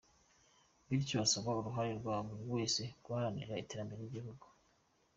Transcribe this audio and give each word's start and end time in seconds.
Bityo 0.87 1.15
asaba 1.25 1.49
uruhare 1.61 1.91
rwa 1.99 2.15
buri 2.27 2.43
wese 2.53 2.81
mu 2.89 2.97
guharanira 3.03 3.59
iterambere 3.63 3.99
ry’igihugu. 4.01 4.45